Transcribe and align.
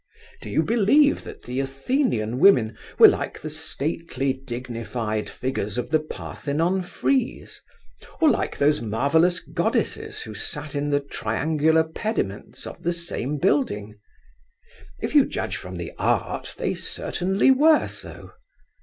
Do 0.41 0.49
you 0.49 0.63
believe 0.63 1.23
that 1.25 1.43
the 1.43 1.59
Athenian 1.59 2.39
women 2.39 2.75
were 2.97 3.07
like 3.07 3.39
the 3.39 3.51
stately 3.51 4.33
dignified 4.33 5.29
figures 5.29 5.77
of 5.77 5.91
the 5.91 5.99
Parthenon 5.99 6.81
frieze, 6.81 7.61
or 8.19 8.27
like 8.27 8.57
those 8.57 8.81
marvellous 8.81 9.41
goddesses 9.41 10.23
who 10.23 10.33
sat 10.33 10.73
in 10.73 10.89
the 10.89 11.01
triangular 11.01 11.83
pediments 11.83 12.65
of 12.65 12.81
the 12.81 12.93
same 12.93 13.37
building? 13.37 13.93
If 14.99 15.13
you 15.13 15.23
judge 15.23 15.57
from 15.57 15.77
the 15.77 15.91
art, 15.99 16.55
they 16.57 16.73
certainly 16.73 17.51
were 17.51 17.87
so. 17.87 18.31